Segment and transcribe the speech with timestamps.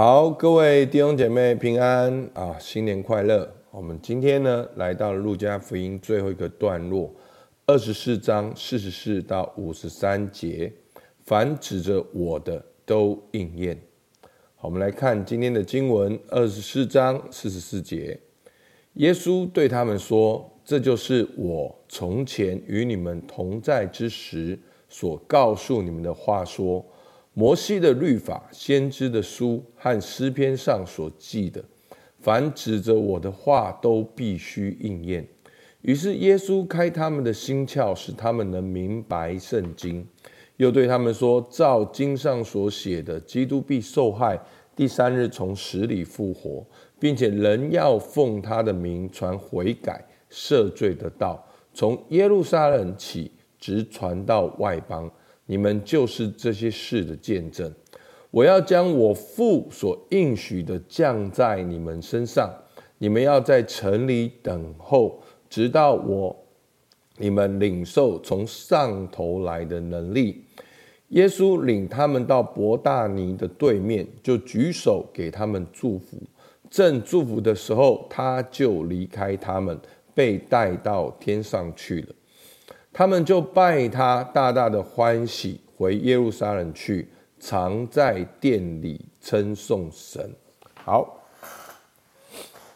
[0.00, 3.52] 好，各位弟兄姐妹平安啊，新年快乐！
[3.72, 7.12] 我们今天呢，来到了路加福音最后一个段落，
[7.66, 10.72] 二十四章四十四到五十三节，
[11.24, 13.76] 凡指着我的都应验。
[14.54, 18.20] 好，我们来看今天的经文，二十四章四十四节，
[18.92, 24.56] 耶稣对他们说：“这就是我从前与你们同在之时
[24.88, 26.86] 所告诉你们的话说。”
[27.38, 31.62] 摩西的律法、先知的书和诗篇上所记的，
[32.18, 35.24] 凡指着我的话，都必须应验。
[35.82, 40.04] 于是耶稣开他们的心窍，使他们能明白圣经。
[40.56, 44.36] 又对他们说：“照经上所写的，基督必受害，
[44.74, 46.66] 第三日从死里复活，
[46.98, 55.08] 并且人要奉他的名传悔改、赦罪的道，从耶路撒冷起，直传到外邦。”
[55.50, 57.72] 你们就是这些事的见证。
[58.30, 62.54] 我要将我父所应许的降在你们身上。
[62.98, 66.36] 你们要在城里等候，直到我
[67.16, 70.44] 你们领受从上头来的能力。
[71.08, 76.18] 耶稣领他们到伯大尼的对面，就举手给他们祝福。
[76.68, 79.78] 正祝福的时候，他就离开他们，
[80.14, 82.14] 被带到天上去了。
[82.98, 87.06] 他们就拜他，大大的欢喜，回耶路撒冷去，
[87.38, 90.28] 常在殿里称颂神。
[90.74, 91.24] 好，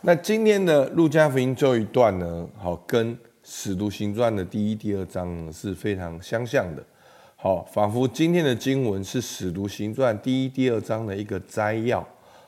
[0.00, 6.82] 那今天的路加福音这一段呢，好，跟使徒行传的第一、第二章呢是非常相像的。
[7.36, 12.02] 好，仿佛今天的经文是使徒行传第一、第二章的一个摘要，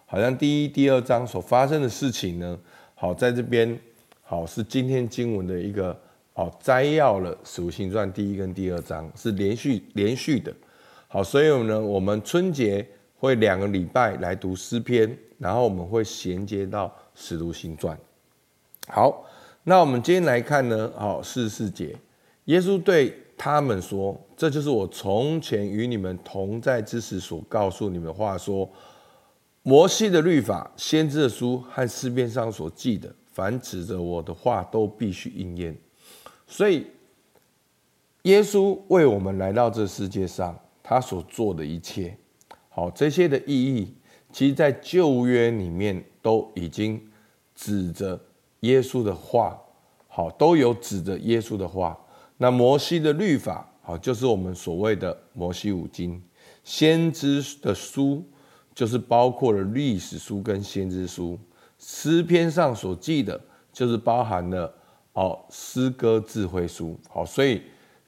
[0.07, 2.59] 好像第一、第二章所发生的事情呢，
[2.95, 3.79] 好，在这边，
[4.23, 5.95] 好，是今天经文的一个。
[6.39, 10.55] 好，摘要了《使徒行传》第一跟第二章是连续连续的。
[11.08, 12.86] 好，所以呢，我们春节
[13.17, 17.97] 会两个礼拜来读诗篇，然后我们会衔接到《使徒行传》。
[18.86, 19.25] 好，
[19.64, 21.97] 那我们今天来看呢，好，四十四节，
[22.44, 28.71] 耶稣对他们说：“这就是我从前与你们同在之时所告诉你们的话，说
[29.65, 35.77] 摩西的律法、先知的书和诗篇上所记的，凡指着我的话，都必须应验。”
[36.50, 36.86] 所以，
[38.22, 42.16] 耶稣为我们来到这世界上，他所做的一切，
[42.70, 43.94] 好，这些的意义，
[44.32, 47.06] 其实在旧约里面都已经
[47.54, 48.19] 指着
[48.60, 49.60] 耶稣的话，
[50.09, 51.97] 好，都有指着耶稣的话。
[52.38, 56.19] 那摩西的律法，好，就是我们所谓的摩西五经；
[56.65, 58.25] 先知的书，
[58.75, 61.36] 就是包括了历史书跟先知书；
[61.78, 63.38] 诗篇上所记的，
[63.70, 64.75] 就是包含了。
[65.13, 67.61] 好，诗歌智慧书，好，所以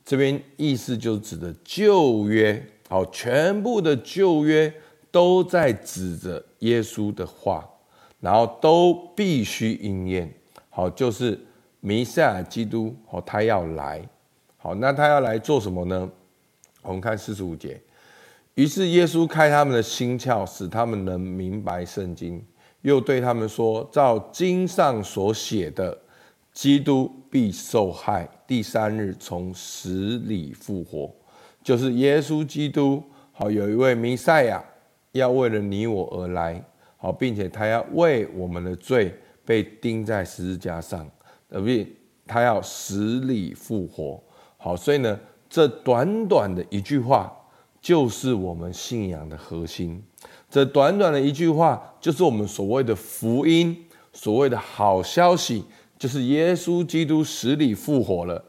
[0.04, 4.72] 这边意思就是指的旧约，好，全部的旧约
[5.10, 7.68] 都在指着耶稣的话，
[8.20, 10.32] 然后都必须应验，
[10.68, 11.36] 好，就是
[11.80, 14.08] 弥赛亚基督，好，他要来，
[14.56, 16.08] 好，那他要来做什么呢？
[16.82, 17.80] 我们看四十五节，
[18.54, 22.40] 于是耶稣开他们的心窍，使他们能明白圣经，
[22.82, 25.98] 又对他们说，照经上所写的。
[26.60, 31.10] 基督必受害，第三日从死里复活，
[31.62, 33.02] 就是耶稣基督。
[33.32, 34.62] 好，有一位弥赛亚
[35.12, 36.62] 要为了你我而来，
[36.98, 39.10] 好，并且他要为我们的罪
[39.42, 41.10] 被钉在十字架上，
[41.48, 41.90] 而并
[42.26, 44.22] 他要死里复活。
[44.58, 45.18] 好，所以呢，
[45.48, 47.34] 这短短的一句话
[47.80, 50.04] 就是我们信仰的核心。
[50.50, 55.64] 这短短的一句话就是我们所谓的福音，所谓的好消息。
[56.00, 58.42] 就是耶稣基督死里复活了，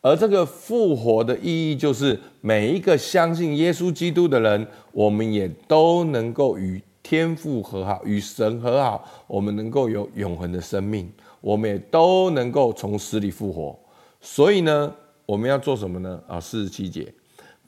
[0.00, 11.08] 而这个复活的意义，就是每一个相信耶稣基督的人，我们也都能够与天父和好，与神和好，我们能够有永恒的生命，
[11.40, 13.78] 我们也都能够从死里复活。
[14.20, 14.92] 所以呢，
[15.26, 16.20] 我们要做什么呢？
[16.26, 17.06] 啊，四十七节，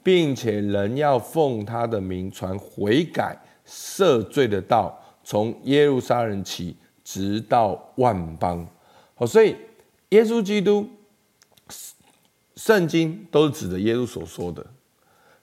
[0.03, 6.75] 并且人要奉他的名传悔改、赦罪的道，从耶路撒冷起，
[7.05, 8.67] 直到万邦。
[9.19, 9.53] 好，所以
[10.11, 10.89] 耶稣基督，
[12.55, 14.65] 圣经都是指着耶稣所说的。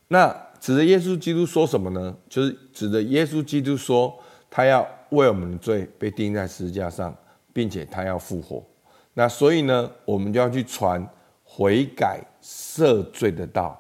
[0.09, 2.17] 那指着耶稣基督说什么呢？
[2.27, 4.19] 就是指着耶稣基督说，
[4.49, 4.81] 他要
[5.11, 7.15] 为我们的罪被钉在十字架上，
[7.53, 8.65] 并且他要复活。
[9.13, 11.07] 那所以呢，我们就要去传
[11.45, 13.79] 悔改赦罪的道。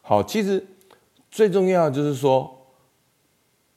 [0.00, 0.64] 好，其实
[1.28, 2.56] 最重要就是说，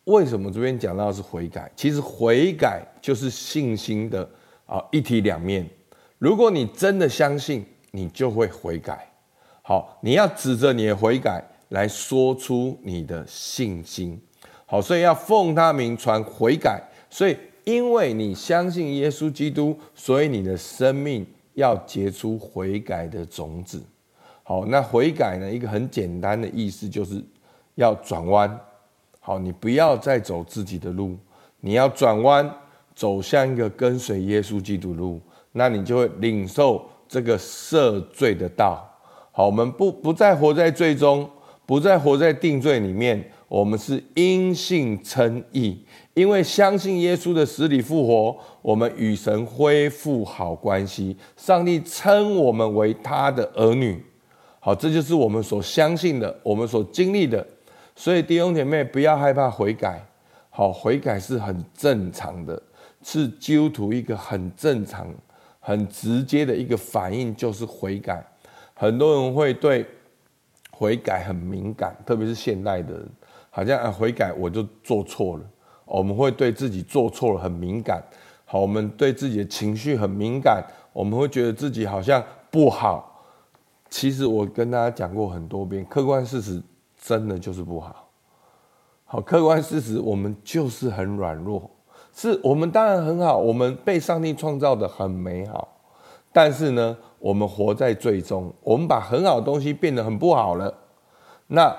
[0.04, 1.72] 为什么这边讲到是悔改？
[1.76, 4.30] 其实悔改就是信心的。
[4.68, 5.68] 啊，一体两面。
[6.20, 9.12] 如果你真的相信，你就会悔改。
[9.64, 14.22] 好，你要指着你的悔改来说出你的信心。
[14.66, 16.82] 好，所以要奉他名传悔改。
[17.10, 23.84] 所以因为你相信耶稣基督，所以你的生命要结出悔改的种子。
[24.44, 25.52] 好，那悔改呢？
[25.52, 27.22] 一个很简单的意思就是
[27.76, 28.60] 要转弯。
[29.20, 31.18] 好，你不要再走自己的路，
[31.60, 32.50] 你要转弯，
[32.98, 35.22] 走向一个跟随耶稣基督路，
[35.52, 38.84] 那你就会领受这个赦罪的道。
[39.32, 41.30] 好，我们不不再活在罪中，
[41.68, 45.78] 不再活在定罪里面，我们是因信称义，
[46.16, 54.04] 因为相信耶稣的死里复活，我们与神恢复好关系，上帝称我们为他的儿女。
[54.60, 57.46] 好，这就是我们所相信的，我们所经历的。
[57.96, 60.04] 所以弟兄姐妹不要害怕悔改，
[60.50, 62.60] 好，悔改是很正常的，
[63.10, 65.08] 是基督徒一个很正常、
[65.62, 68.22] 很直接的一个反应，就是悔改。
[68.74, 69.88] 很多人会对
[70.72, 73.10] 悔改很敏感，特别是现代的人，
[73.50, 75.44] 好像啊悔改我就做错了，
[75.86, 78.04] 我们会对自己做错了很敏感。
[78.44, 80.62] 好，我们对自己的情绪很敏感，
[80.92, 82.22] 我们会觉得自己好像
[82.52, 83.24] 不好。
[83.90, 86.62] 其实我跟大家讲过很多遍，客观事实。
[87.00, 88.10] 真的就是不好，
[89.06, 91.70] 好，客观事实，我们就是很软弱，
[92.20, 95.68] 是我们当然很好，我们被上帝创造的很美好，
[96.34, 100.74] 但是呢，我们活在罪中，我们把很好的东西变得很不好了。
[101.46, 101.72] 那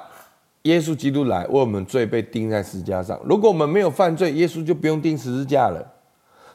[0.62, 5.85] 耶稣基督来为我们罪被钉在十字架上，如果我们没有犯罪，耶稣就不用钉十字架了。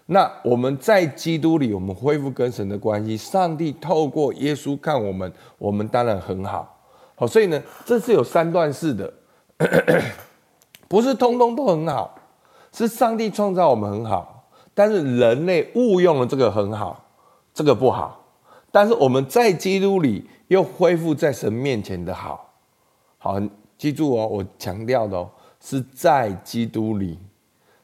[0.06, 6.74] 那我们在基督里，我们恢复跟神的关系，上帝透过耶稣看我们，我们当然很好。
[7.16, 9.14] 好，所以呢，这是有三段式的，
[10.88, 12.13] 不是通通都很好，
[12.74, 17.06] 是上帝创造我们很好，但是人类误用了这个很好，
[17.54, 18.20] 这个不好。
[18.72, 22.52] 但是我们在基督里又恢复在神面前的好，
[23.20, 23.40] 好，
[23.78, 25.30] 记住哦，我强调的哦，
[25.62, 27.20] 是在基督里。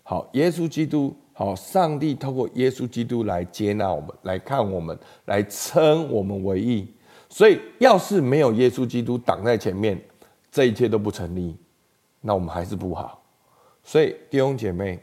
[0.01, 6.91] 好，耶稣基督，好，上帝透过耶稣基督来接纳我们，来看我们，来称我们为义。
[7.29, 10.01] 所以，要是没有耶稣基督挡在前面，
[10.51, 11.55] 这一切都不成立，
[12.21, 13.18] 那我们还是不好。
[13.89, 14.99] 所以，弟兄姐妹，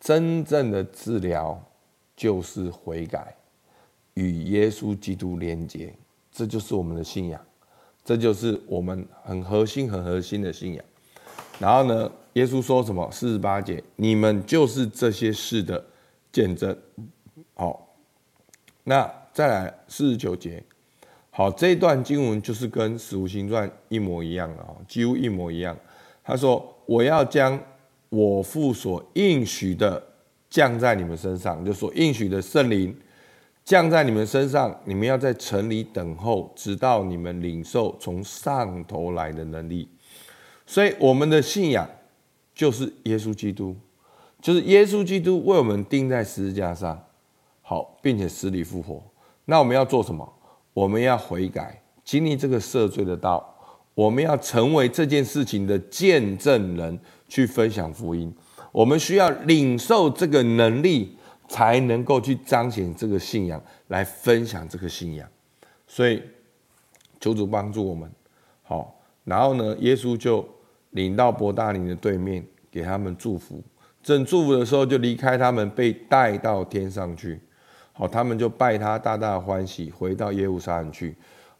[0.00, 1.62] 真正的治疗
[2.16, 3.36] 就是悔改，
[4.14, 5.92] 与耶稣基督连接，
[6.32, 7.38] 这就是我们的信仰，
[8.02, 10.82] 这就是我们很核心、很核心的信仰。
[11.58, 13.06] 然后呢，耶稣说什么？
[13.12, 15.84] 四十八节，你们就是这些事的
[16.32, 16.74] 见证。
[17.52, 17.94] 好，
[18.84, 19.12] 那。
[19.34, 20.64] 再来四十九节，
[21.28, 25.76] 好，这一段经文就是跟《使徒行传》一模一样的哦，几乎一模一样。
[26.26, 27.56] 他说：“我要将
[28.08, 30.02] 我父所应许的
[30.50, 32.92] 降在你们身上，就所应许的圣灵
[33.64, 39.88] 降在你们身上，你们要在城里等候，直到你们领受从上头来的能力。”
[40.66, 41.88] 所以，我们的信仰
[42.52, 43.76] 就是耶稣基督，
[44.42, 47.00] 就是耶稣基督为我们钉在十字架上，
[47.62, 49.00] 好，并且死里复活。
[49.44, 50.28] 那我们要做什么？
[50.74, 53.55] 我们要悔改，经历这个赦罪的道。
[53.96, 56.98] 我们要成为这件事情的见证人，
[57.28, 58.30] 去分享福音。
[58.70, 61.16] 我们需要领受这个能力，
[61.48, 63.58] 才能够去彰显这个信仰，
[63.88, 65.26] 来分享这个信仰。
[65.86, 66.22] 所以，
[67.18, 68.10] 求主帮助我们。
[68.62, 70.46] 好，然后呢，耶稣就
[70.90, 73.62] 领到伯大尼的对面，给他们祝福。
[74.02, 77.40] 正祝福的时候，就离开他们，被带到天上去。
[77.94, 81.16] 好，他们就拜他，大大欢喜，回到耶路撒冷去。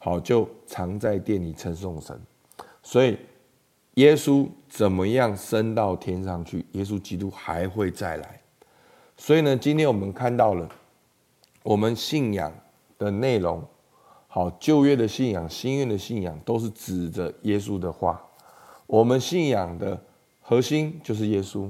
[0.07, 2.17] 好，就常在殿里称颂神。
[2.81, 3.19] 所以，
[3.95, 6.65] 耶稣怎么样升到天上去？
[6.71, 8.41] 耶稣基督还会再来。
[9.17, 10.69] 所以呢，今天我们看到了
[11.65, 12.53] 我们信仰
[12.97, 13.61] 的内容。
[14.29, 18.25] 好，旧约的信仰、新约的信仰，都是指着耶稣的话。
[18.87, 20.01] 我们信仰的
[20.41, 21.69] 核心就是耶稣，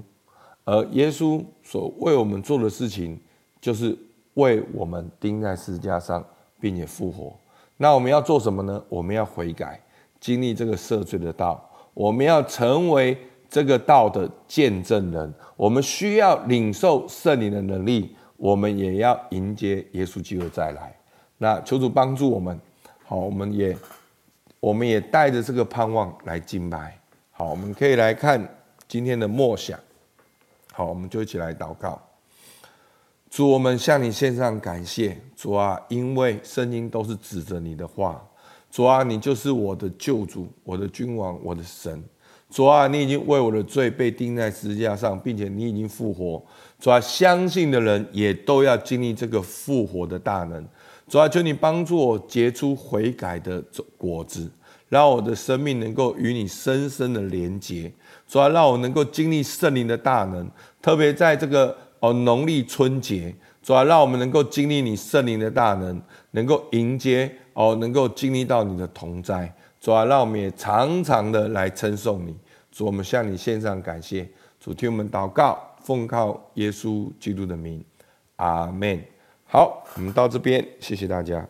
[0.64, 3.18] 而耶稣所为我们做的事情，
[3.62, 3.96] 就是。
[4.34, 6.22] 为我们钉在十字架上，
[6.60, 7.34] 并且复活。
[7.76, 8.82] 那我们要做什么呢？
[8.88, 9.80] 我们要悔改，
[10.18, 11.62] 经历这个赦罪的道。
[11.92, 13.16] 我们要成为
[13.48, 15.34] 这个道的见证人。
[15.56, 18.14] 我们需要领受圣灵的能力。
[18.38, 20.94] 我们也要迎接耶稣基督再来。
[21.38, 22.60] 那求主帮助我们。
[23.04, 23.74] 好，我们也
[24.60, 26.98] 我们也带着这个盼望来敬拜。
[27.30, 28.46] 好，我们可以来看
[28.86, 29.78] 今天的默想。
[30.72, 31.98] 好，我们就一起来祷告。
[33.36, 38.26] 主，我们向你献上感谢，主啊，因为圣经都是指着你的话，
[38.70, 42.02] 主啊，你就是我的救主，我的君王，我的神，
[42.48, 46.42] 主啊，你已经为我的罪被钉在十字架上，并且你已经复活，
[46.80, 50.66] 主啊，相信的人也都要经历这个复活的大能，
[51.06, 53.62] 主啊，求你帮助我结出悔改的
[53.98, 54.50] 果子，
[54.88, 57.92] 让我的生命能够与你深深的连结。
[58.26, 60.50] 主啊，让我能够经历圣灵的大能，
[60.80, 66.00] 特别在这个哦农历春节，主要，让我们能够经历你圣灵的大能，
[66.30, 69.52] 能够迎接哦，能够经历到你的同在。
[69.80, 72.36] 主要，让我们也常常的来称颂你。
[72.70, 74.28] 主，我们向你献上感谢。
[74.60, 77.84] 主，听我们祷告，奉靠耶稣基督的名，
[78.36, 79.02] 阿门。
[79.44, 81.46] 好，我们到这边，谢谢大家。